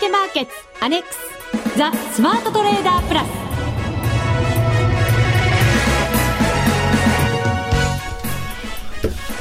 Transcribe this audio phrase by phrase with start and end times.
[0.00, 1.18] 明マーケッツアネックス
[1.76, 3.28] ザ・スマートトレーダープラス。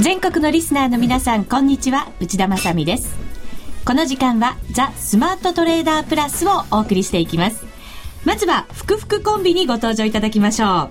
[0.04, 2.12] 全国のリスナーの皆さんこんにちは。
[2.20, 3.16] 内田まさです。
[3.86, 7.66] この時間はザ・スマートトレーダープラスをお送りしていきます。
[8.26, 10.90] まずは福福コンビにご登場いただきましょう。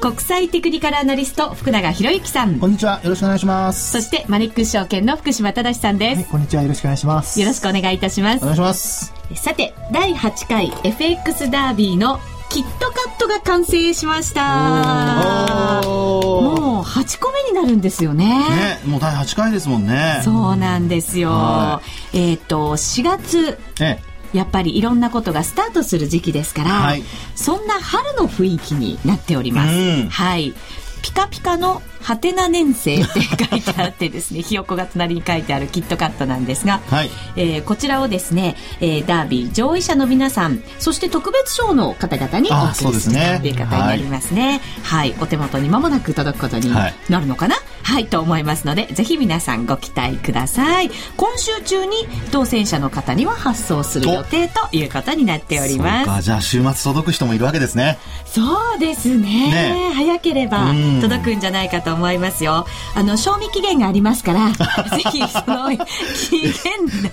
[0.00, 2.60] 国際テクニカルアナリスト福永博之さん。
[2.60, 3.00] こんにちは。
[3.02, 3.90] よろしくお願いします。
[3.90, 6.62] そしてマネックス証券の福島正さんです、はい、こんにちは。
[6.62, 7.40] よろしくお願いします。
[7.40, 8.42] よろしくお願いいたします。
[8.42, 9.12] お願いします。
[9.34, 15.82] さて第8回 FX ダービーのキットカットが完成しました。
[15.84, 18.26] もう8個目になるんですよね。
[18.26, 20.20] ねもう第8回ですもんね。
[20.24, 21.82] そうなんですよ。
[22.12, 27.02] えっ、ー、と4月、ええやっぱりいろんなことがスタートする時期ですから、はい、
[27.34, 30.08] そんな春の雰囲気になっております。
[30.08, 30.54] はい。
[31.02, 50.90] ピカピカのハテナ年生って書いてあってですね ひよこが隣に書いてあるキットカットなんですが、はい、えー、こちらをですね、えー、ダービー上位者の皆さんそして特別賞の方々にお送りするという方になりますね、はい、はい、お手元に間もなく届くことになるのかな、はいはい、と思いますので、ぜひ皆さんご期待ください。
[51.16, 56.22] 今週中に当選者の方には発送する予定ということになっております。
[56.22, 57.98] じゃあ週末届く人もいるわけですね。
[58.26, 59.50] そうですね。
[59.50, 62.66] ね早ければ届くんじゃないかと思いますよ。
[62.94, 64.50] あの、賞味期限がありますから、
[64.96, 66.52] ぜひその期限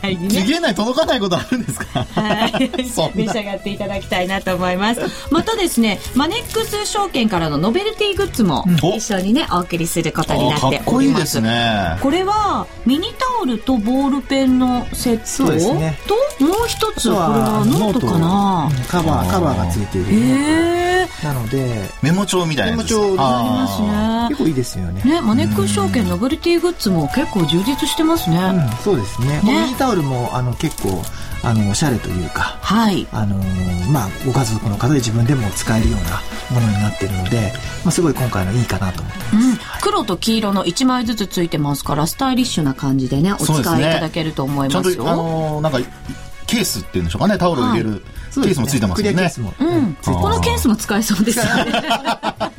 [0.01, 2.05] 内に、ね、期限内届かないことあるんですか？
[2.15, 2.71] はい。
[3.15, 5.01] 召し上がっていただきたいなと思います。
[5.31, 11.97] またですね、マネックス証券からのノベルティグッズも一緒にね、お送りすることになってかっこいいですね。
[12.01, 18.69] これはミニタオルとボールペンのセット、ね、ともう一つこれはノートかな。
[18.87, 20.07] カバーカバーがついている。
[20.11, 24.27] へなのでメモ帳みたいなメモ帳ありますね。
[24.29, 25.01] 結構いいですよね。
[25.03, 29.41] ねマネック証券ノベルティグッズも結構充実してますね、うん、そうですね。
[29.43, 31.01] ミニタオルもあの結構
[31.45, 33.37] あのおしゃれというか、はい、あの
[33.91, 44.93] まあご家族の方で自分でも使えるようなものになっているので、まあ、すごい今回のいいかなと思ってます、うん、黒と黄色の1枚ずつついてますからスタイリッシュな感じでねお使いいただけると思いますよ。
[44.95, 45.79] すね、あのー、なんか
[46.45, 48.01] ケースっていうんでしょうかねタオルを入れる、はい
[48.41, 49.31] ケースもついてますよね。
[49.59, 49.95] うん。
[49.95, 51.71] このケースも使えそうですよね。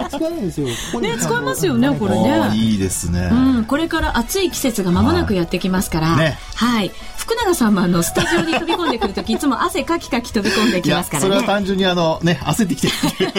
[0.08, 0.66] 使えるんですよ。
[1.00, 2.50] ね、使えますよね、これね。
[2.54, 3.28] いいですね。
[3.30, 3.64] うん。
[3.64, 6.90] これから暑い季節が間もなくやってきますから、はい。
[7.26, 11.28] 福永さんもあのスタジオに飛び込んでくるときいつも汗かきかき飛び込んできますからね。
[11.28, 12.88] それは単純にあのね焦ってきて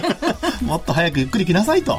[0.62, 1.97] もっと早くゆっくり来なさいと。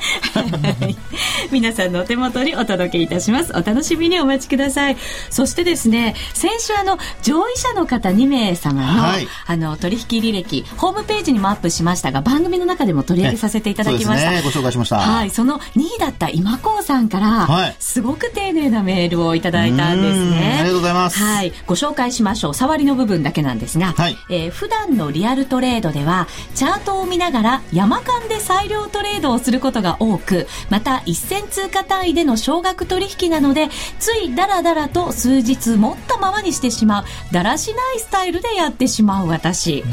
[1.51, 3.53] 皆さんのお手元にお届けいたします。
[3.53, 4.99] お楽しみにお待ちください。
[5.31, 14.31] そしてですね、先週あの上位者の方2名様の、はい、あの取引履歴ホームページにもアップしましたが番組の中でも取り上げさせていただきました。
[14.31, 14.99] ね、ご紹介しました。
[14.99, 20.59] はい、その2位だった今子さんから、はい、すごく丁寧なメールをいただいたんですね。
[20.61, 21.19] ありがとうございます。
[21.19, 22.55] はい、ご紹介しましょう。
[22.55, 39.85] 触りの部分だけなんですが、はい、えー、普段のリアルトレードではチャートを見ながら山間で裁量トレードをすることが多く、また一銭通貨単位での少額取引なので、ついダラダラと数日持ったままにしてしまう、だらしないスタイルでやってしまう私。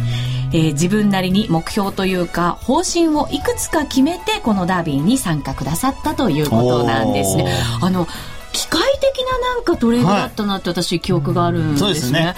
[0.53, 7.51] えー、自分なりに目標というか方針をいくつか決めてこのダービーに参加くださったということなんですね。
[7.81, 8.07] あの
[8.53, 11.87] 機械的ななんかトレードだったなって私記憶があるんですね。
[11.87, 12.35] はい、すね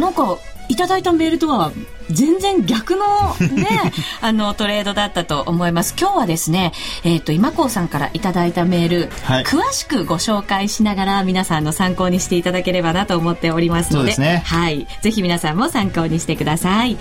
[0.00, 0.36] なんか
[0.68, 1.70] いただいたメールとは
[2.10, 3.66] 全然逆のね、
[4.20, 5.94] あのトレードだったと思います。
[5.98, 6.72] 今日はですね、
[7.04, 14.86] えっ、ー、と、今子さんからいただいたメール、はい、詳しくご紹介しながら皆さんの参考にしていただければなと思っておりますので、でね、はい。
[15.02, 16.96] ぜひ皆さんも参考にしてください。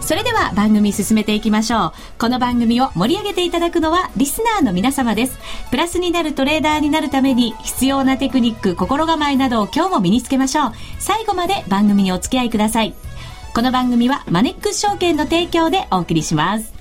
[0.00, 1.92] それでは番組進めていきましょう。
[2.18, 5.38] この番組を盛り上げていただくのはリスナーの皆様です。
[5.70, 10.72] プラスになるトレーダーになるために必要なテクニック、心構えなどを今日も身につけましょう。
[10.98, 13.07] 最後まで番組にお付き合いください。
[13.54, 16.72] この番組はマネックス証券の提供でお送りします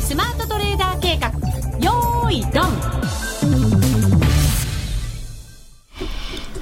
[0.00, 1.28] スマートトレーダー計画
[1.78, 2.98] よーいドン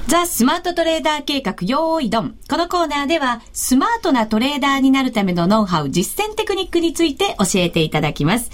[0.08, 2.38] ザ・スマートトレーダー計画用意ドン。
[2.48, 8.52] このコーナーでは、スマートなトレーダーになるためのノウハウ、実践テクニックについて教えていただきます。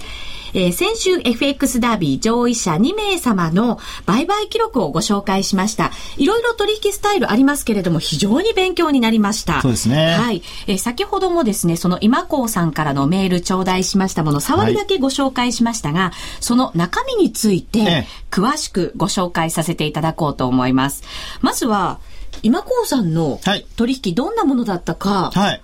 [0.53, 5.91] えー、先週 FX ダービー上位者2名様の売買記録をご紹介しました。
[6.17, 9.61] いろいろ取引スタイルありますけれども、非常に勉強になりました。
[9.61, 10.15] そうですね。
[10.15, 10.41] はい。
[10.67, 21.03] えー、先ほどもですね、その今子さんからのメール頂戴しましたもの、触りだけご紹介しましたが、はい、その中身について、詳しくご紹介させていただこうと思います。
[21.41, 21.99] まずは、
[22.41, 23.39] 今子さんの
[23.75, 25.61] 取引どんなものだったか、はい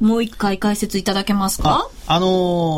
[0.00, 1.88] もう一回解説いただけますか？
[2.06, 2.26] あ、あの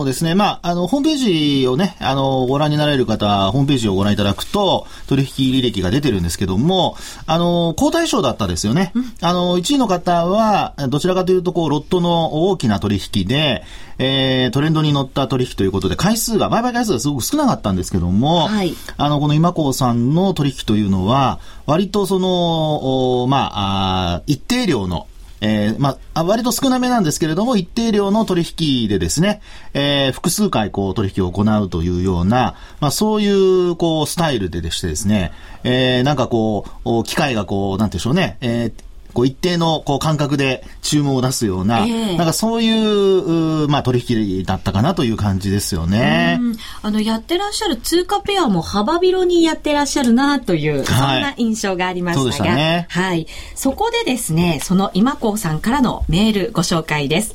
[0.02, 6.96] ー、ですね、まあ、あの、ホームページをね、あのー、ご覧になられる方は、ホームページをご覧いただくと、取引履歴が出てるんですけども、
[7.26, 8.90] あのー、交代賞だったですよね。
[8.94, 13.62] うん、あの、1位の方は、どちらかというと、こう、ロットの大きな取引で、
[13.98, 25.06] えー、トレンドに乗った取引ということで、回数が、売買回数がすごく少なかったんですけども、はい、あの、この今子さんの取引というのは、割とその、まあ、あ一定量の、
[25.44, 29.42] えー、まあ、割と少なめなんですけれども、一定量の取引でですね、
[29.74, 33.28] えー、複数回こう取引を行うというような、まあ、そうい
[33.70, 35.32] うこうスタイルででしてですね、
[35.64, 38.72] えー、なんかこう、機械がこう、なんていうんでしょうね、えー、
[39.12, 46.40] こう一定のこう感覚で注文を出すような、えー、なんかそういう、まあ取引だったかなという感じですよね。
[46.82, 53.26] あの、やってらっしゃる通貨ペアも幅広にやってらっしゃるなという、はい、そんな印象がありましたが、ね、はい。
[53.54, 57.34] そこでですね、その今子さんからのメールご紹介です。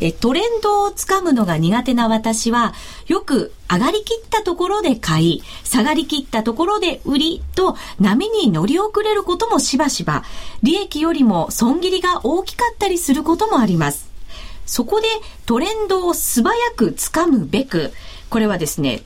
[0.00, 2.74] えトレンドをつかむのが苦手な私は、
[3.06, 10.24] よく上がりきったところで買い、下がりきったところで売りと波に乗り遅れることもしばしば、
[10.62, 14.08] 利益よりも損切りが大きかったりすることもあります。
[14.66, 15.08] そこで
[15.46, 17.92] トレンドを素早くつかむべく、
[18.30, 19.02] これはですね、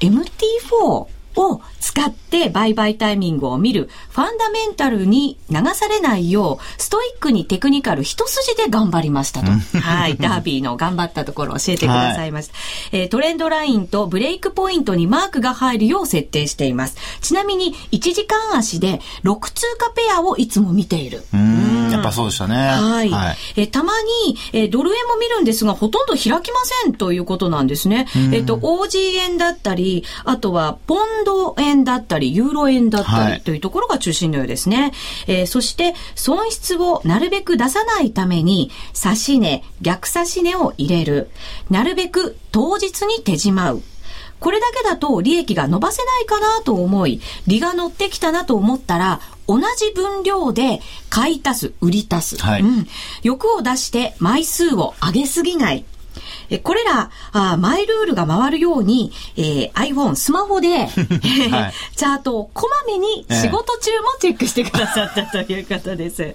[0.00, 1.06] MT4
[1.36, 9.50] を使って売買タイミングを見るファンダメンタルに流されないよう、ストイックにテクニカル一筋で頑張りましたと。
[9.78, 10.16] はい。
[10.16, 12.54] ダービーの頑張ったところを教えてくださいました。
[12.54, 12.58] は
[12.98, 16.96] い、えー、トレンドラインとブレイクポイントにマークが入るよう設定しています。
[17.20, 21.22] ちなみに、1時間足で6通貨ペアをいつも見ている。
[21.32, 21.61] うん。
[22.02, 22.56] ぱそうでしたね。
[22.56, 23.10] はい。
[23.10, 23.92] はい、えー、たま
[24.26, 28.06] に、えー、ドル円も見るんですが、ほとんど開きませんということなんですね。
[28.32, 34.76] えっ、と、OG 円だったり、あとは、ポンド円だったり、ユーロ円だったりというところが中心のようですね。
[34.76, 34.92] はい、
[35.28, 41.30] えー、そして、損失をなるべく出さないために、差し値、逆差し値を入れる。
[41.70, 43.82] なるべく当日に手じまう。
[44.42, 50.80] これだけだと利益が伸ばせないかなと思い、利が乗ってきたなと思ったら、同じ分量で
[51.10, 52.42] 買い足す、売り足す。
[52.42, 52.88] はい、うん。
[53.22, 55.84] 欲を出して枚数を上げすぎない。
[56.50, 60.90] えこれらあ、マイルールが回るように、えー、iPhone、スマホで、 はい、
[61.96, 66.34] チャートをこまめに仕事中もチェックしてくださったということです。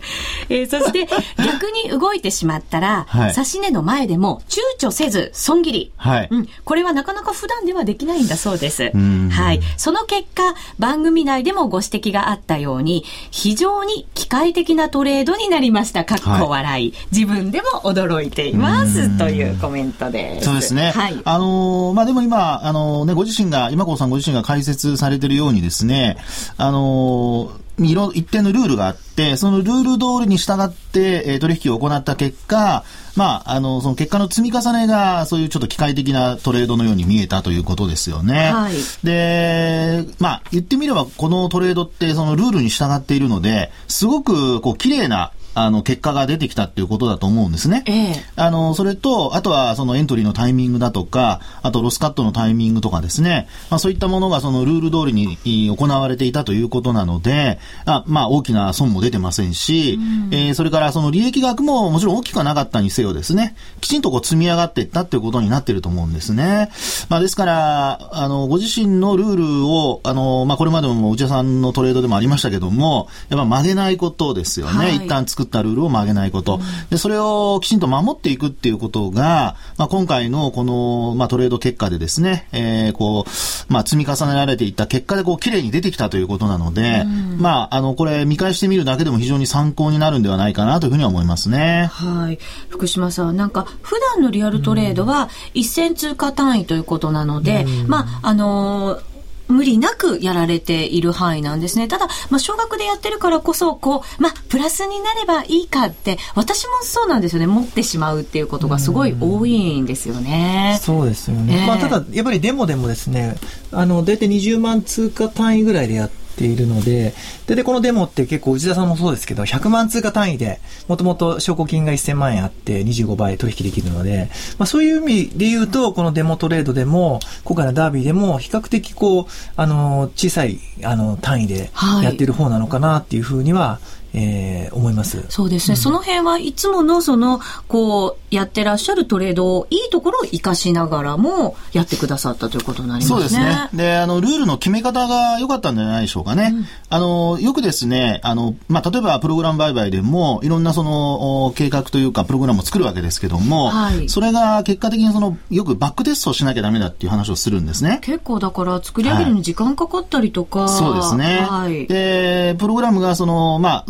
[0.50, 1.08] えー、そして、
[1.38, 6.50] 逆に動いてしまったら、はい、指値の前でも躊躇せず損切り、はい、うん。
[6.66, 8.92] これはなかなか普段ではできないんだそうです。
[9.32, 9.62] はい。
[9.78, 16.06] その結果、番組内でもご指摘があったように、非常に機械的なトレードになりました。
[16.06, 16.68] かっこ笑い。
[16.68, 19.18] はい、自分でも驚いています。
[19.18, 20.46] というコメントです。
[20.46, 20.92] そうですね。
[20.92, 21.22] はい。
[21.24, 26.18] あのー、まあ、でも今、あのー、ね、ご自身が、今子さんご自身が解説されているようにですね、
[26.58, 32.84] あのーいろ、一定のルールがあって、そのルール通りに従って、えー、取引を行った結果、
[33.16, 38.52] まあ、あの、その結果の積み重ねが、そういうちょっと機械的なトレードのように見えたということですよね。
[38.52, 38.74] はい。
[39.04, 47.84] で、まあ、言ってみれば、このトレードって、そのルールに従っているので、すごく、こう、綺麗な、あの、結果が出てきたっていうことだと思うんですね。
[47.88, 66.70] ええ、あの、それと、あとはそのエントリーのタイミングだとか、あとロスカットのタイミングとかですね、まあそういったものがそのルール通りに行われていたということなので、あまあ大きな損も出てませんし、うん、えー、それからその利益額ももちろん大きくはなかったにせよですね、きちんとこう積み上がっていったっていうことになっていると思うんですね。
[67.10, 74.74] まあですから、あの、ご自身のルールを、あの、まあこれまでも内田さんのトレードでもありましたけども、やっぱ曲げないことですよね。
[74.78, 76.60] はい、一旦作ったルールを曲げないこと。
[76.90, 87.06] で、それをきちんと守っていくっていうことが、まあ、今回のこの、まあ、トレード結果でですね、えー、こう、まあ、積み重ねられていった結果でこう、綺麗に出てきたということなので、
[87.38, 91.90] まあ、あの、これ見返してみるだけでも非常に参考になるんではないかなというふうには思いますね。
[91.92, 92.40] はい。
[92.70, 99.17] 福島さん、なんか、普段のリアルトレードは一銭通貨単位ということなので、まあ、あのー
[99.48, 101.88] 無理なくやられている範囲なんですね。
[101.88, 107.48] ただ、まあ、小学でやってるからこそ、こう、まあ、プラスになればいいかって、私もそうなんですよね。
[107.48, 110.80] 持ってしまうっていうことがすごい多いんですよね。
[110.82, 111.62] そうですよね。
[111.62, 113.36] えー、まあ、ただ、やっぱりデモでもですね、
[113.72, 117.14] あの、大体20万通貨単位ぐらいでやって、ているので、
[117.48, 129.26] で、で、このデモって結構内田さんもそうですけど、100万通貨単位で、もともと証拠金が1000万円あって25倍取引できるので、まあそういう意味で言うと、このデモトレードでも、今回のダービーでも、比較的こう、
[129.56, 131.72] あの、小さい、あの、単位で
[132.04, 135.24] やってる方なのかなっていうふうには、はいえー、思います。
[135.30, 143.20] そうですね、うん、その辺はいつものその、こう、やってらっしゃるトレードをいいところを活かしながらもやってくださったということになりますね。
[143.20, 143.70] そうですね。
[143.74, 146.52] で、あの、ルールの決め方が良かったんじゃないでしょうかね。
[146.54, 158.00] うん、あの、よくですね、あの、まあ、例えばプログラム売買でも、いろんなその、計画というか、プログラムを作るわけですけども、はい、それが結果的にその、よくバックテストをしなきゃダメだっていう話をするんですね。
[158.02, 160.62] 結構だから作り上げるのに時間かかったりとか。
[160.62, 161.46] はい、そうですね。
[161.48, 161.88] はい。
[161.88, 163.86] で、プログラムがその、まあ、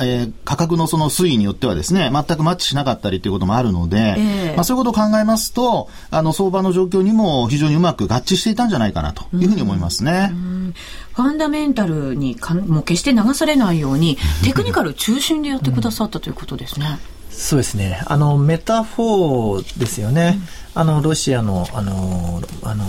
[0.00, 10.32] えー、価格のその推移によってはですね、全くマッチしなかったりということもあるので、えー、まあ、そういうことを考えますと、あの、相場の状況にも非常にうまく合致していたんじゃないかなというふうに思いますね。
[11.12, 16.98] ファンダメンタルにかもう決して流されないように、 テクニカル中心でやってくださったということですね。
[17.30, 18.02] そうですね。
[18.06, 20.38] あの、メタフォーですよね。
[20.74, 22.84] うん、あの、ロシアの、あの、あの、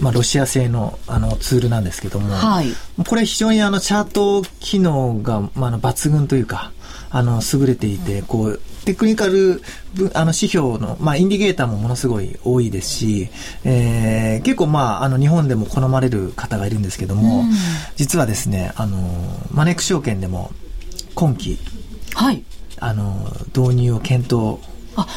[0.00, 2.68] まあ、ロシア製の、あの、ツールなんですけども、はい、
[3.06, 6.72] これ非常にあの、チャート機能が、まあ、の抜群というか、
[7.10, 9.62] あの、優れていて、こう、テクニカル
[10.14, 13.28] あの指標の、まあ、インディケーターもものすごい多いですし、
[13.64, 17.50] えー、結構、まあ、あの日本でも好まれる方がいるんですけども、うん、
[17.96, 18.98] 実はですねあの
[19.52, 20.50] マネック証券でも
[21.14, 21.58] 今期、
[22.14, 22.44] はい、
[22.82, 23.14] あの
[23.56, 24.58] 導入を検討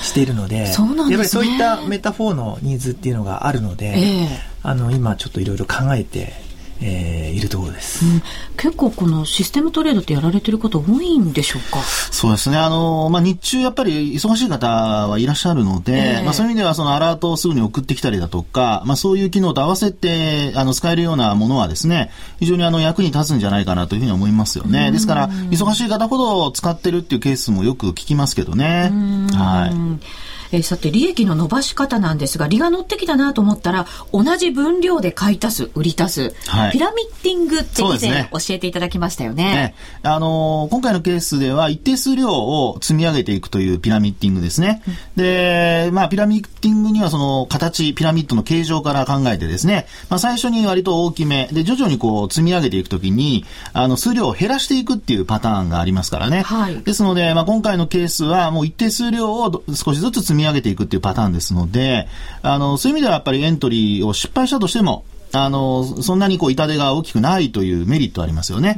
[0.03, 0.75] しているので、ね、やっ
[1.17, 4.27] ぱりそういったメタフォーのニーズっていうのがあるので、えー、
[4.62, 6.34] あの今ちょっといろいろ考えて
[6.82, 8.22] えー、いるところです、うん、
[8.58, 11.79] 結構このシステムトレードってやられてる方多いんでしょうか？
[12.12, 12.58] そうですね。
[12.58, 24.91] あの、まあ、日中やっぱり忙しい方はいらっしゃるので、えー、まあ、そういう意味ではそのアラートをすぐに送ってきたりだとか、まあ、そういう機能と合わせて、あの、使えるようなものはですね、非常にあの、役に立つんじゃないかなというふうに思いますよね。
[24.91, 28.91] ですから、忙しい方ほど使ってるっていうケースもよく聞きますけどね。
[29.34, 30.44] はい。
[30.51, 39.43] えー、さて、利益の伸ばし方なんですが、利が乗ってきたなと思ったら、同じ分量で買い足す、売り足す、はい、ピラミッティングって以前教えていただきましたよね。
[39.43, 44.81] ねあのー、今回のケースでは一定数量を積み上げていくというピラミッティングですね。
[44.87, 56.41] うん、で、まあ、ピラミッティングにはその形、ピラミッドの形状から考えてですね、まあ、最初に割と大きめ、で、徐々にこう積み上げていくときに、あの、数量を減らしていくっていうパターンがありますからね。
[56.41, 62.07] はい、ですので、まあ、今回のケースはもう一定数量を少しずつ積み上げていくっていうパターンですので、
[62.41, 68.77] あの、そういう意味ではやっぱりエントリーを失敗したとしても、あの、そんなにこう痛手が大きくないというメリットありますよね。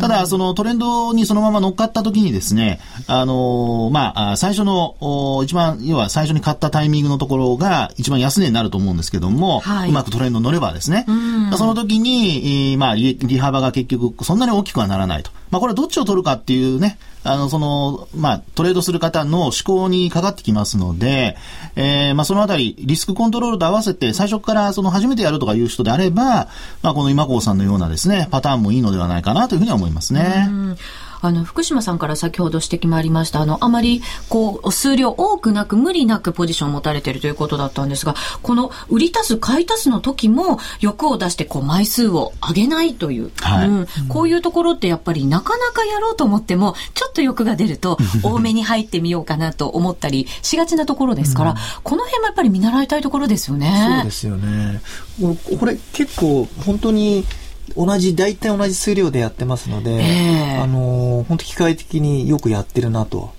[0.00, 11.06] ただ、そのトレンドにそのまま乗っかった時にですね、あの、まあ、最初の、一番、要は最初に買ったタイミングのところが一番安値になると思うんですけども、はい、うまくトレンド乗ればですね、
[11.56, 15.30] その時に、まあ、利幅が結局そんなに大きくはならないと。
[15.50, 21.36] まあ、これどっちを取るかっていうね、あの、その、まあ、トレードする方の思考にかかってきますので、
[21.74, 26.48] えー、まあ、そのあたり、リスクコントロールと合わせて、最初からその初めてやるとかいう人であれば、
[26.82, 30.48] まあ、この今郷さんのようなですね、パターンもいいのではないかなというふうには思いますね。
[31.26, 53.96] あの、福島さんから先ほど指摘もありました、あの、あまり、こう、数量多くなく、無理なくポジションを持たれているということだったんですが、この、売り足す、買い足すの時も、欲を出して、こう、枚数を上げないという、はい、うん、こういうところってやっぱり、なかなかやろうと思っても、ちょっと欲が出ると、 多めに入ってみようかなと思ったりしがちなところですから、うん、この辺もやっぱり見習いたいところですよね。
[53.96, 54.80] そうですよね。
[55.58, 57.24] これ、結構、本当に、
[57.76, 63.32] 同じ、大体同じ数量でやってますので、えー、あの、本当機械的によくやってるなと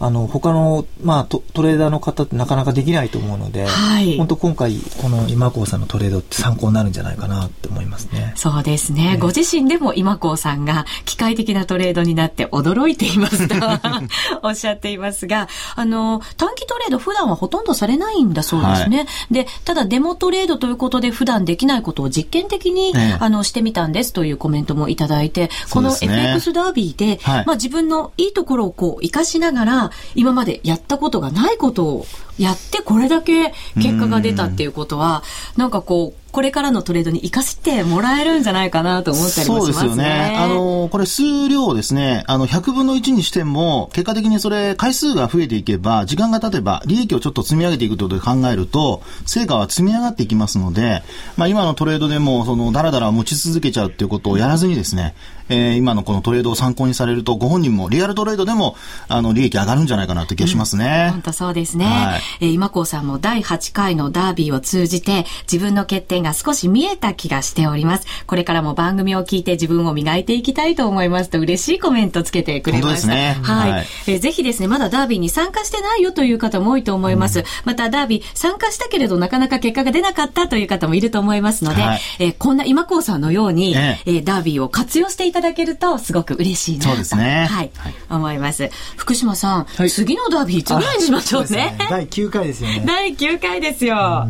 [0.00, 8.32] あの、他の、まあト、トレーダーの方ってなかなかできないと思うので、はい、本当今回、この今高さんのトレードって参考になるんじゃないかなって思いますね。
[8.36, 9.12] そうですね。
[9.12, 13.54] ねご自身でも今高さんが機械的なトレードになって驚いていますと
[14.42, 18.98] おっしゃっていますが、あの、短期トレード普段はほとんどされないんだそうですね。
[18.98, 29.83] はい、で、ただデモトレードということで普段できないことを実験的に、ね、あの、してみたんですというコメントもいただいて、この FX ダービーで、はい、まあ自分のいいところをこう活かしながら、
[30.14, 32.06] 今までやったことがないことを
[32.38, 35.22] やってこれだけ結果が出たっていうことは、
[35.56, 39.86] なんかこう、これからのトレードに生かしてもらえるんじゃないかなと思ったりもしますね。
[39.86, 40.36] そうですよね。
[40.36, 51.04] あの、これ数量ですね、あの、100分の1にしても、結果的にそれ、回数が増えていけば、時間が経てば、利益をちょっと積み上げていくということで考えると、成果は積み上がっていきますので、
[51.36, 55.14] まあ今のトレードでも、その、だらだら持ち続けちゃうっていうことをやらずにですね、
[55.48, 58.76] えー、今のこのトレードを参考にされると、ご本人もリアルトレードでも、
[59.06, 61.10] あの、利益上がるんじゃないかなという気がしますね。
[61.12, 61.84] 本、当、そうですね。
[61.84, 68.06] はい、えー、今子さんも第8回のダービーを通じて自分の欠点が少し見えた気がしております。
[68.26, 73.08] これからも番組を聞いて自分を磨いていきたいと思いますと嬉しいコメントつけてくれました。
[73.08, 77.40] ね、はい、はい、えー、ぜひですね、まだダービーに参加してないよという方も多いと思います。
[77.40, 86.90] うん、またダービー参加したけれどなかなか結果が出なかったという方もいると思いますので、はい、えー、こんな今子さんのように、ええー、ダービーを活用していただけるとすごく嬉しいなと。
[86.90, 87.46] そうですね。
[87.50, 87.70] はい。
[87.76, 88.70] はい、思います。
[88.96, 91.76] 福島さん、はい、次のダービーいつぐらいにしましょうね。
[91.76, 92.82] うね第9回ですよね。
[92.86, 94.28] 第9回ですよ。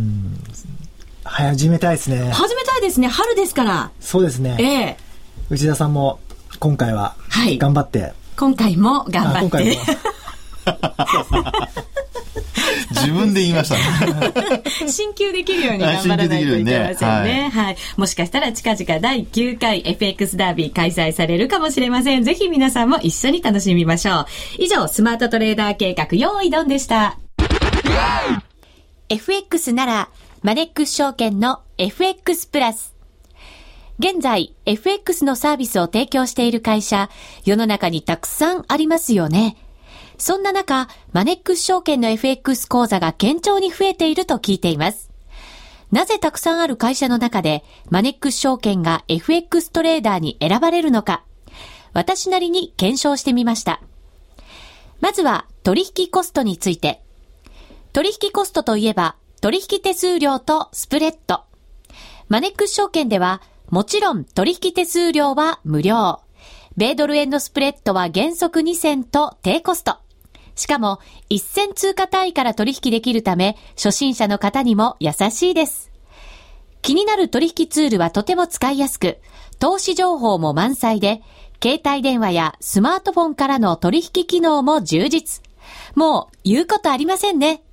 [1.35, 2.31] 始めたいですね。
[2.31, 3.09] 始めたいですね。
[3.09, 3.91] 春ですから。
[3.99, 4.57] そうですね。
[4.61, 6.21] ええー、内田さんも
[6.61, 7.17] 今回は
[7.59, 8.03] 頑張って。
[8.03, 9.77] はい、今回も頑張って。
[12.91, 14.33] 自分で言いましたね。
[14.87, 17.33] 進級できるように頑張らないといけませんね。
[17.33, 17.77] ねはい、はい。
[17.97, 22.23] もしかしたら近々第9回 FX ダービー開催されるかもしれません。
[22.23, 24.27] ぜひ皆さんも一緒に楽しみましょう。
[24.59, 27.19] 以上、スマートトレーダー計画、用意ドンでした。
[29.09, 30.09] FX なら、
[30.45, 32.95] マネックス証券の FX プラス。
[33.99, 37.09] 現在、FX のサービスを提供している会社、
[37.47, 39.57] 世の中にたくさんありますよね。
[40.19, 45.11] そんな中、マネックス証券の FX 講座が堅調に増えていると聞いています。
[45.91, 51.25] なぜたくさんある会社の中で、マネックス証券が FX トレーダーに選ばれるのか、
[51.95, 53.81] 私なりに検証してみました。
[55.01, 57.03] まずは、取引コストについて。
[57.95, 61.43] 取引コストといえば、取引手数料とスプレッド。
[62.31, 66.23] マネックス証券では、もちろん取引手数料は無料。
[66.79, 69.99] 米ドル円のスプレッドは原則2銭と低コスト。
[70.55, 70.99] しかも、
[71.29, 75.91] 一銭通貨単位から取引できるため、初心者の方にも優しいです。
[76.81, 79.19] 気になる取引ツールはとても使いやすく、
[79.59, 81.21] 投資情報も満載で、
[81.63, 85.45] 携帯電話やスマートフォンからの取引機能も充実。
[85.95, 87.64] もう言うことありませんね。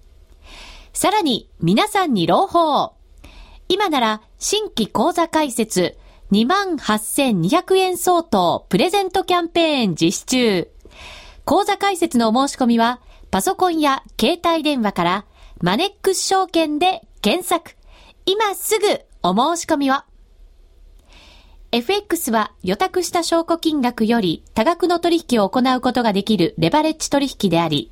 [0.94, 2.94] さらに、皆さんに朗報。
[3.70, 5.98] 今なら、新規講座開設
[6.32, 10.72] 28,200円相当プレゼントキャンペーン実施中。
[11.46, 13.00] 講座開設のお申し込みは、
[13.32, 15.26] パソコンや携帯電話から、
[15.62, 17.76] マネックス証券で検索。
[18.26, 18.88] 今すぐ
[19.24, 19.96] お申し込みを。
[21.72, 27.92] FX は予託した証拠金額より多額の取引を行うことができるレバレッジ取引であり、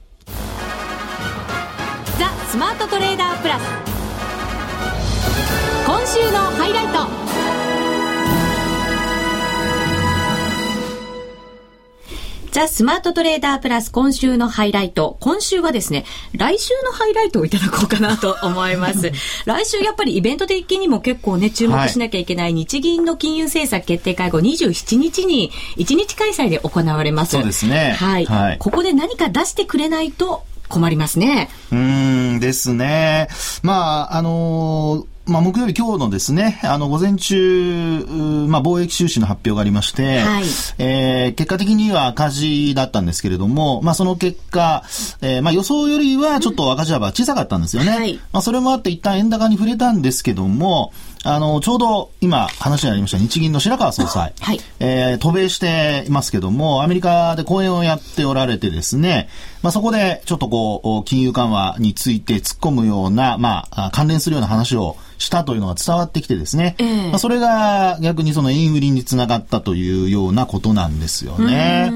[2.21, 3.63] ザ・スマートトレーダープラス。
[5.87, 6.91] 今週のハイライト。
[12.51, 15.17] ザ・スマートトレーダープラス今週のハイライト。
[15.19, 16.05] 今週はですね、
[16.37, 19.11] 来週のハイライトをいただこうかなと 思います。
[19.45, 27.31] 来週やっぱりイベント的にも結構ね、注目しなきゃいけない日銀の金融政策決定会合27日に1日開催で行われます。
[27.31, 27.95] そうですね。
[27.97, 28.25] はい。
[28.25, 31.49] はい、ここで何か出してくれないと困りますね。
[31.71, 33.27] うんですね。
[33.61, 38.05] まあ、あのーまあ、木曜日今日のですね、あの、午前中、
[38.47, 40.43] まあ、貿易収支の発表がありまして、はい、
[40.79, 44.83] えー、結果的には赤字だったんですけれども、まあ、その結果、
[45.21, 47.91] えー、まあ、予想よりはちょっと赤字幅小さかったんですよね。
[47.91, 50.91] はい、まあ、それもあって一旦円高に触れたんですけども、
[51.23, 59.29] あの、ちょうど今話にありました日銀の白川総裁、はい、えー、渡米していますけども、アメリカで講演をやっておられてですね、
[59.61, 71.91] まあ、そこでちょっとこう、金融緩和について突っ込むような、まあ、関連するような話をしたというのが伝わってきてですね、えー、まあ、それが逆にその円売りにつながったというようなことなんですよね。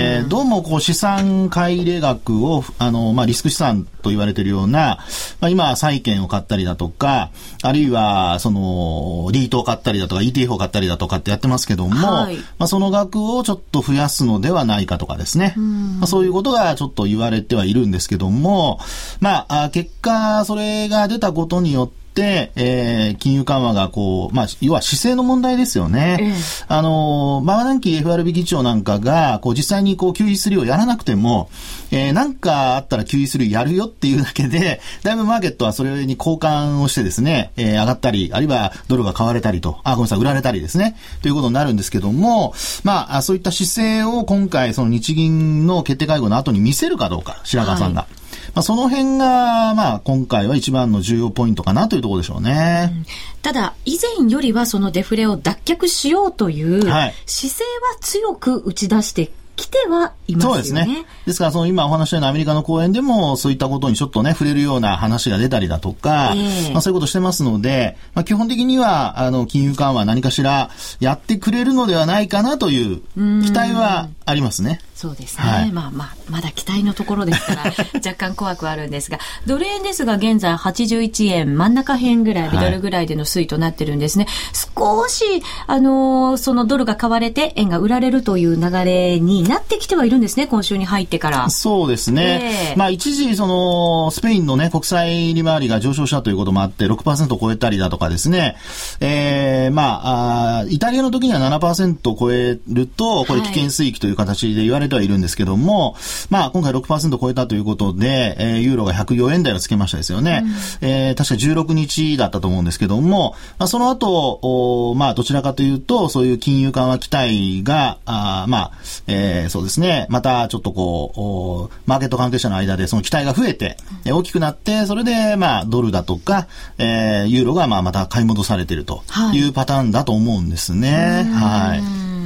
[0.00, 4.98] えー、どうもこう資産買い入れ額を、あの、まあ、リスク資産と言われているような、
[5.40, 7.32] まあ、今、債券を買ったりだとか、
[7.64, 15.54] あるいは、その、リートを買ったりだとか、ETF を買ったりだとかってやってますけども、はい、まあ、その額をちょっと増やすのではないかとかですね。
[15.56, 18.78] まあ、そういうことがちょっと言われてはいるんですけども、
[19.18, 26.18] まあ、結果、それが出たことによって、、えー、金融緩和がこう、まあ、要は姿勢の問題ですよね。
[26.20, 26.34] え
[26.68, 31.50] あの、バーナンキー FRB 議長なんかが、こう、実際にこう、QE3 をやらなくても、
[31.90, 42.54] えー、なんかあったら QE3 やるよっていうだけで、 だいぶマーケットはそれに交換をしてですね、えー、上がったり、あるいはドルが買われたりと、あ、ごめんなさい、売られたりですね、ということになるんですけども、
[42.84, 48.02] まあ、そういった姿勢を今回、その日銀の決定会合の後に見せるかどうか、白川さんが。
[48.02, 52.90] はいまあ、その辺が、まあ、今回は一番の重要ポイントかなというところでしょうね。
[52.92, 53.06] うん、
[53.42, 60.54] ただ、以前よりはそのデフレを脱却しようという姿勢は強く打ち出して来てはいますよね。
[60.54, 61.06] そうですね。
[61.26, 73.00] ですから、その今お話したようなアメリカの講演でも、そういったことにちょっとね、触れるような話が出たりだとか、えー、まあそういうことしてますので、まあ基本的には、あの、金融緩和何かしらやってくれるのではないかなという
[73.42, 74.80] 期待はありますね。
[74.98, 75.44] そうですね。
[75.44, 77.62] はい、まあまあ、まだ期待のところですから、
[78.04, 84.24] 若干怖くはあるんですが、ドル円ですが現在81円真ん中辺ぐらい、ミドルぐらいでの推移となってるんですね。
[84.24, 85.24] はい、少し、
[85.68, 91.48] あのー、そのドルが買われて円が売られるという流れになってきてはいるんですね、今週に入ってから。
[91.48, 92.72] そうですね。
[92.72, 98.56] えー、まあ一時、その、スペインのね、国債利回りが上昇したということもあって、6%を超えたりだとかですね、
[98.98, 105.96] えー、まあ、あイタリアの時には7%を超えると、これ危険水域という形で言われてはいるんですけども、
[106.30, 110.42] まあ、今回6%超えたということで、えー、ユーロが104円台をつけましたですよね。
[110.80, 118.72] うん、えー、確か16日だったと思うんですけども、まあ、その後、おまあ、どちらかというと、そういう金融緩和期待が、あまあ、
[119.06, 126.48] えー、そうですね、またちょっとこう、マーケット関係者の間でその期待が増えて、うん、大きくなって、それで、まあ、ドルだとか、
[126.78, 131.28] えー、ユーロが、まあ、また買い戻されているというパターンだと思うんですね。
[131.34, 131.80] はい。
[131.80, 132.17] はい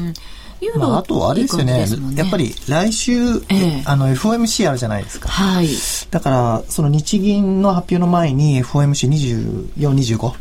[0.78, 3.12] まあ、あとあれですよね、ね、やっぱり来週、
[3.48, 5.28] えあの FOMC あるじゃないですか。
[5.28, 5.68] はい。
[6.10, 10.32] だから、その日銀の発表の前に FOMC24、25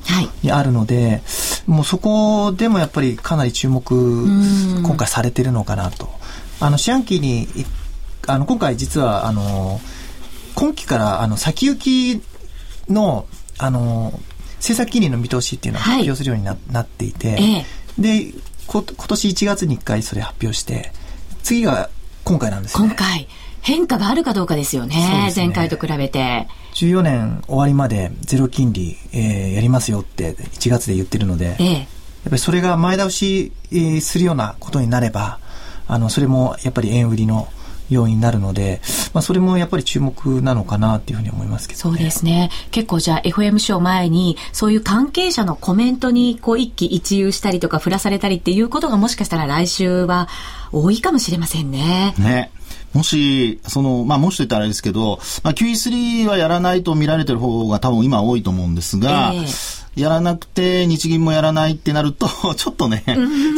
[0.44, 1.22] にあるので、はい、
[1.68, 3.84] もうそこでもやっぱりかなり注目、
[4.84, 6.10] 今回されてるのかなと。
[6.60, 7.48] あの、四半期に、
[8.28, 9.82] あの、今回実は、あの、
[10.54, 12.22] 今期からあの先行き
[12.90, 13.26] の、
[13.58, 14.20] あの、
[14.58, 17.66] 政策金利の見通しっていうのを発表するようになはい、なっていて、え。
[17.98, 18.34] で、
[18.68, 20.92] こ今年1月に1回それ発表して、
[21.44, 21.90] 次が
[22.24, 22.88] 今回なんですね。
[22.88, 23.28] 今回。
[23.62, 24.96] 変化があるかどうかですよね。
[24.96, 26.48] ね前回と比べて。
[26.74, 31.86] 14年終わりまでゼロ金利、えー、やりますよって1月で言ってるので、ええ、やっ
[32.26, 35.40] ぱりそれが前倒し、えー、するようなことになれば、
[35.88, 37.50] あの、それもやっぱり円売りの
[37.92, 38.82] 要因になるので、
[39.14, 42.50] まあ、それもやっぱり注目なのかなっていうふうに思いますけど、ね、そうですね。
[42.72, 50.28] 結構じゃあ FM ショー前に、そういう関係者のコメントにこう一喜一憂したりとか振らされたりっていうことがもしかしたら来週は
[50.72, 52.16] 多いかもしれませんね。
[52.18, 52.52] ね。
[52.94, 63.04] もし、その、まあ、もしと言ったらあれですけど、まあ、QE3 はやらないと見られてる方が多分今多いと思うんですが、えーやらなくて、日銀もやらないってなると、 ちょっとね、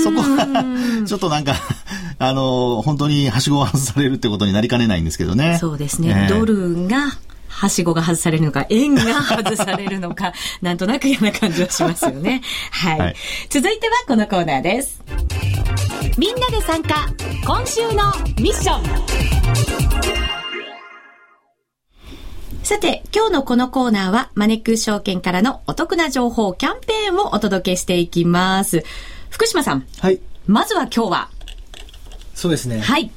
[0.04, 0.48] そこが、
[1.06, 1.56] ちょっとなんか、
[2.18, 5.58] あの、本当にはしごを外されるってことになりかねないんですけどね。
[5.60, 6.28] そうですね。
[6.30, 7.18] えー、ドルが、
[7.48, 12.42] はしごが外されるのか、円が外されるのか、なんとなく嫌な感じはしますよね。
[12.72, 13.16] はい、はい。
[13.50, 15.02] 続いてはこのコーナーです。
[16.18, 17.08] みんなで参加、
[17.46, 18.80] 今週のミッショ
[20.40, 20.43] ン。
[22.64, 28.86] さて、今日のこのコーナーは、マネックス証券からのお得な情報キャンペーンをお届けしていきます。
[29.30, 29.86] 福島さん。
[30.00, 30.22] はい。
[30.48, 31.30] まずは今日は？
[32.34, 32.80] そうですね。
[32.80, 33.12] はい。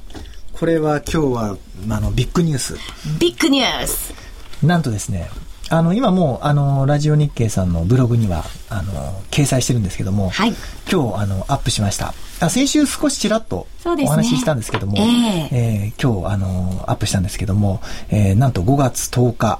[0.51, 1.57] これは今日は、
[1.89, 2.75] あの、ビッグニュース。
[3.19, 4.13] ビッグニュース
[4.61, 5.29] なんとですね、
[5.69, 10.53] あの、今もう、あの、ラジオ日経さんのブログには、あの、掲載してるんですけども、はい、
[10.89, 12.13] 今日、あの、アップしました。
[12.39, 15.55] あ先週少しちらっとお話ししたんですけども、ねえ。
[15.55, 19.59] ー、えー、今日、あの、アップしたんですけども、えー、なんと5月10日、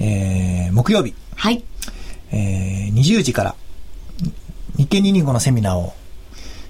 [0.00, 1.62] えー、木曜日、はい。
[2.32, 3.54] えー、20時から、
[4.76, 5.92] 日経225のセミナーを、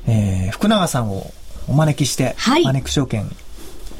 [0.07, 1.31] えー、福永さんを
[1.69, 3.31] お招きして、はい、マネック証券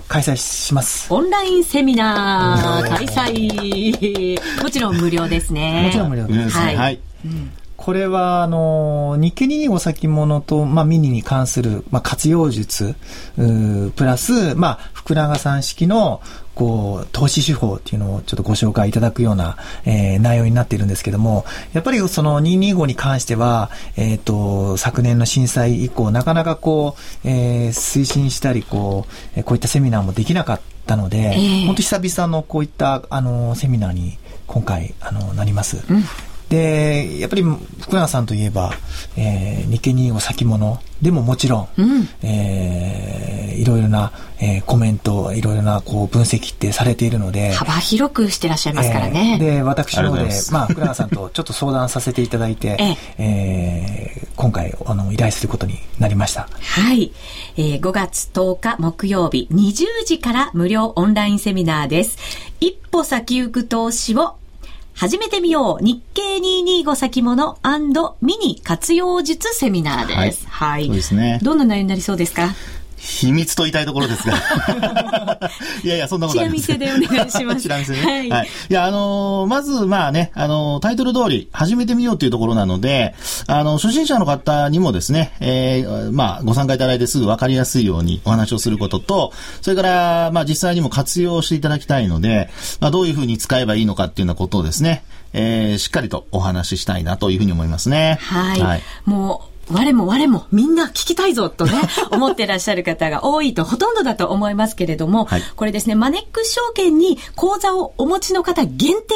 [0.09, 1.13] 開催します。
[1.13, 4.63] オンラインセミナー開催。
[4.63, 5.85] もちろん無料ですね。
[5.87, 6.57] もちろん無料です。
[6.57, 6.77] はい。
[6.77, 12.97] はいうんこれは、あの、日経225先物と、まあ、ミニに関する、まあ、活用術、
[13.37, 16.21] プラス、まあ、福永さん式の、
[16.57, 34.17] こう、投資手法っていうのをちょっとご紹介いただくような、えー、内容になっているんですけども、やっぱりその225に関しては、えっ、ー、と、昨年の震災以降、なかなかこう、えー、推進したり、こう、こういったセミナーもできなかったので、えー、本当久々のこういった、あの、セミナーに
[34.47, 35.85] 今回、あの、なります。
[35.91, 36.05] うん
[36.49, 38.73] で、やっぱり福永さんといえば、
[39.17, 47.53] えー、日経225先物でももちろん、うん、えー、いろいろな、えー、コメント、いろいろなこう分析ってされているので。
[47.53, 49.39] 幅広くしてらっしゃいますからね。
[49.41, 56.49] えー、で、私の方で、まあ、福永さんとちょっと相談させていただいて、 ええー、今回、あの、依頼することになりました。
[56.61, 57.13] はい。
[57.57, 62.17] えー、5月10日木曜日20時から無料オンラインセミナーです。
[62.61, 64.37] 一歩先行く投資を
[64.99, 67.59] 始めてみよう日経225先物
[68.23, 70.47] ミニ活用術セミナーです。
[70.49, 70.81] はい。
[70.81, 71.39] はい、そうですね。
[71.43, 72.55] どんな内容になりそうですか？
[73.07, 74.37] 秘密と言いたいところですが。
[75.85, 76.67] いやいや、そんなことないです。
[76.67, 77.63] チラ見せでお願いします。
[77.63, 78.03] チラ見せね。
[78.03, 78.31] はい。
[78.31, 83.15] はい、いや、あのー、まず、まあね、あのー、タイトル通り、始めてみようというところなので、
[83.47, 98.19] あの、初心者の方にもですね、えー、まあ、ご参加いただいてすぐ分かりやすいようにお話をすることと、それから、まあ、実際にも活用していただきたいので、まあ、どういうふうに使えばいいのかっていうようなことをですね、えー、しっかりとお話ししたいなというふうに思いますね。
[98.23, 98.61] はい。
[98.61, 101.73] はい、もう我も我もみんな聞きたいぞとね、
[102.11, 109.15] 思ってらっしゃる方が多いと、ほとんどだと思いますけれども、はい、これですね、マネックス証券に口座をお持ちの方限定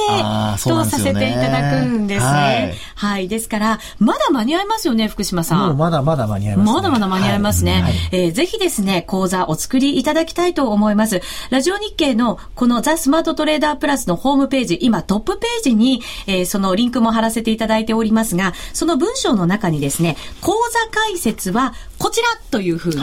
[0.68, 2.26] とさせていただくんですね。
[2.26, 3.28] はい、はい。
[3.28, 5.58] ですから、まだ間に合いますよね、福島さん。
[5.60, 7.82] もうまだまだ間に合います、ね、まだまだ間に合いますね。
[7.82, 11.22] はい、えー、ぜひですね、口座お作りいただきたいと思います。
[11.50, 23.02] ラジオ日経のこのザ・スマートトレーダープラスのホームページ、今トップページに、えー、そのリンクも貼らせていただいておりますが、その文章の中にですね、口座解説はこちらというふうに書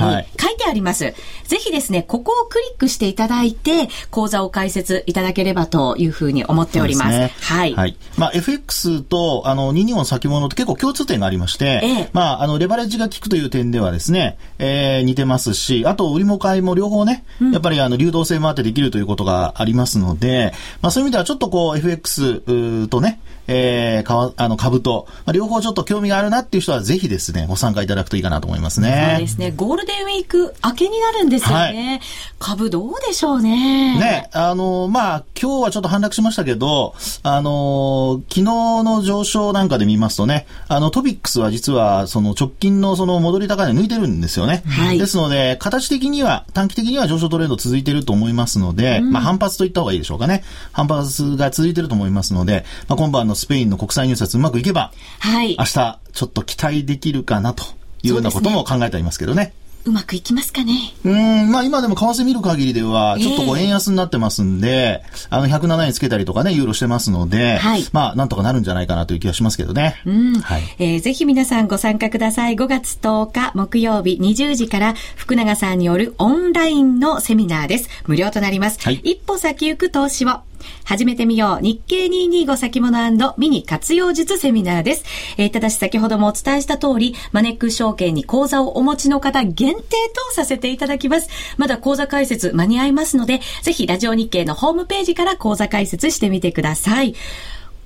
[0.50, 1.04] いてあります。
[1.06, 7.12] はい、ぜひですね、ここをクリックしていただいて、講座を開設いただければというふうに思っております。
[7.12, 7.74] すね、はい。
[7.76, 7.98] はい。
[8.18, 29.10] まあ、FX と、あの、22の先物って結構共通点がありまして、ええ、まあ、あの、レバレッジが効くという点ではですね、えー、似てますし、あと、売りも買いも両方ね、うん、やっぱりあの、流動性もあってできるということがありますので、まあ、そういう意味ではちょっとこう、FX とね、えー、かあの、株と、まあ、両方ちょっと興味があるなっていう人はぜひですね、ご参加いただくといいかなと思いますね。
[29.12, 29.54] そうですね。
[29.56, 31.88] ゴールデンウィーク明けになるんですよね。
[31.88, 32.02] はい、
[32.40, 34.00] 株どうでしょうね。
[34.00, 44.64] ね、あの、まあ、今日はちょっと反落しましたけど、あの、昨日の上昇なんかで見ますとね、あの、トピックスは実は、その直近のその戻り高値抜いてるんですよね。
[44.66, 45.00] はい。
[45.00, 50.44] ですので、形的には、短期的には上昇トレード続いてると思いますので、うん、まあ、反発といった方がいいでしょうかね。
[50.72, 55.56] 反発が続いてると思いますので、まあ、今晩のスペインの国際入札うまくいけば、はい。
[55.58, 57.64] 明日、ちょっと期待できるかなと
[58.02, 59.54] いうようなことも考えてありますけどね。
[59.86, 60.74] うまくいきますかね
[61.06, 70.02] うん、まあ今でも為替見る限りでは、ちょっとこう円安になってますんで、えー、あの107円つけたりとかね、ユーロしてますので、はい、まあなんとかなるんじゃないかなという気がしますけどね。
[70.06, 70.40] うん。
[70.40, 70.64] はい。
[70.80, 72.56] えー、ぜひ皆さんご参加ください。
[72.56, 77.90] 5月10日木曜日20時から福永さんによるオンラインのセミナーです。
[78.08, 78.80] 無料となります。
[78.82, 80.42] はい、一歩先行く投資を。
[80.86, 85.06] 始めてみよう日経225先物ミニ活用術セミナーです。
[85.38, 91.30] えー、ただし先ほどもお伝えした通り、マネック証券に口座をお持ちの方限定とさせていただきます。
[91.58, 97.16] まだ口座開設間に合いますので、ぜひラジオ日経のホームページから口座開設してみてください。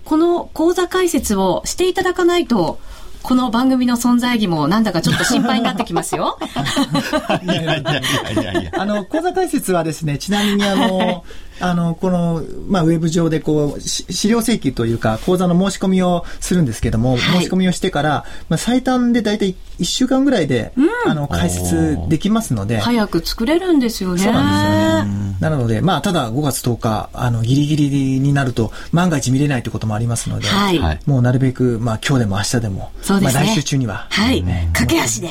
[0.06, 2.80] この口座開設をしていただかないと、
[3.24, 6.40] この番組の存在意義もなんだかちょっと心配になってきますよ。
[7.44, 8.72] いやいやいやいやいや。
[8.78, 11.24] あの、口座開設はですね、ちなみにあの、
[11.62, 22.80] あの、この、まあ、ウェブ上でこう、資料請求というか、口座の申し込みをするんですけども、はい、申し込みをしてから、まあ、最短で大体1週間ぐらいで、うん、あの、開設できますので。
[22.80, 24.24] 早く作れるんですよね。
[24.24, 25.38] そうなんですよね。
[25.40, 33.40] なので、まあ、ただ5月10日、あの、ギリギリになると、万が一見れないということもありますので、はい、もうなるべく、まあ、今日でも明日でも、そうですね。
[33.40, 34.08] まあ、来週中には。
[34.10, 34.44] はい。
[34.74, 35.30] 駆け足で。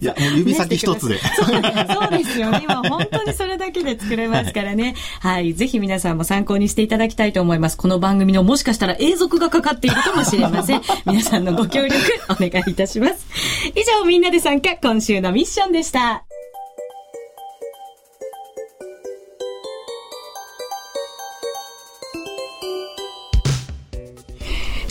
[0.00, 1.18] いや、指先一つで。
[1.18, 2.60] そうですよね。
[2.64, 4.94] 今本当にそれだけで作れますからね。
[5.20, 5.54] はい。
[5.54, 7.76] ぜひ皆さんも参考にしていただきたいと思います。
[7.76, 10.82] この番組のもしかしたら永続がかかっているかもしれません。
[11.06, 11.96] 皆さんのご協力
[12.28, 13.26] お願いいたします。
[13.74, 16.24] 以上、みんなで参加、今週のミッションでした。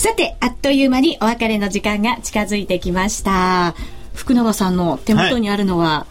[0.01, 3.75] さて、あっという間にお別れの時間が近づいてきました。
[4.15, 6.07] 福永さんの手元にあるのは、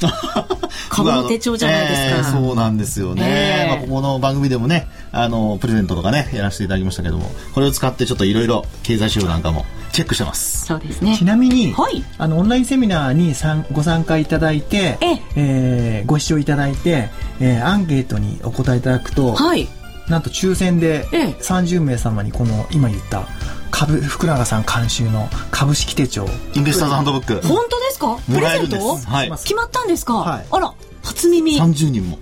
[0.00, 2.18] はい、 株の手帳じゃないですか。
[2.18, 3.22] えー、そうなんですよね。
[3.24, 10.66] えー、まあ、ここの番組でもね、あの、プレゼントとかね、やらせていただきましたけども、これを使ってちょっといろいろ経済指標なんかもチェックしてます。
[10.66, 11.16] そうですね。
[11.18, 13.34] ちなみに、はい、あの、オンラインセミナーに
[13.72, 19.66] ご参加いただいて、ええー、ご視聴いただいて、えー、アンケートにお答えいただくと、はい、
[20.12, 21.06] なんと抽選で
[21.40, 23.26] 30名様にこの今言った
[23.70, 26.26] 株福永さん監修の株式手帳。
[26.54, 27.40] インベスターズハンドブック。
[27.48, 28.18] 本当ですか？
[28.26, 31.58] プレゼント、はい、決まったんですか、はい、あら初耳。
[31.58, 32.18] 30人も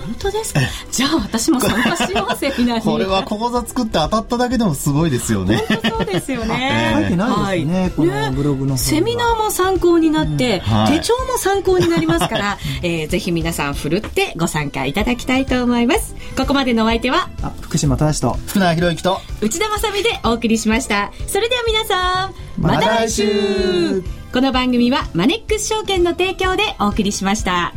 [0.00, 0.60] 本当ですか？
[0.90, 2.82] じゃあ私も参加しますセミナーに。
[2.84, 5.64] これは講座作って当たっただけでもすごいですよね。
[5.68, 6.92] 本当そうですよね。
[6.94, 7.04] 書い。
[7.10, 10.74] てないですね、はい、このブログの、ね、セミナーも参考になって、うん。
[10.74, 16.14] はい、手帳も参考になりますから、 えー、ぜひ皆さんふるってご参加いただきたいと思います。
[16.36, 17.28] ここまでのお相手は？
[17.60, 18.36] 福島正と。
[18.46, 19.20] 福永博之と。
[19.40, 21.12] 内田まさみでお送りしました。
[21.26, 24.02] それでは皆さんまた来週。
[24.32, 27.74] この番組はマネックス証券の提供でお送りしました。